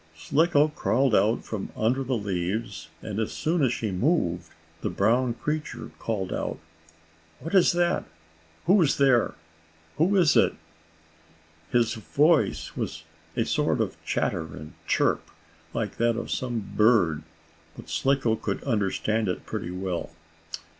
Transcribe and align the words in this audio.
Slicko 0.15 0.69
crawled 0.69 1.13
out 1.13 1.43
from 1.45 1.69
under 1.77 2.03
the 2.03 2.17
leaves, 2.17 2.87
and, 3.03 3.19
as 3.19 3.31
soon 3.31 3.61
as 3.63 3.71
she 3.71 3.91
moved, 3.91 4.49
the 4.81 4.89
brown 4.89 5.35
creature 5.35 5.91
called 5.99 6.33
out: 6.33 6.57
"What 7.39 7.53
is 7.53 7.71
that? 7.73 8.05
Who 8.65 8.81
is 8.81 8.97
there? 8.97 9.35
Who 9.97 10.15
is 10.15 10.35
it?" 10.35 10.55
His 11.71 11.93
voice 11.93 12.75
was 12.75 13.03
a 13.37 13.45
sort 13.45 13.79
of 13.79 14.03
chatter 14.03 14.55
and 14.57 14.73
chirp, 14.87 15.29
like 15.71 15.97
that 15.97 16.15
of 16.15 16.31
some 16.31 16.71
bird, 16.75 17.21
but 17.75 17.87
Slicko 17.87 18.37
could 18.37 18.63
understand 18.63 19.27
it 19.29 19.45
pretty 19.45 19.69
well. 19.69 20.09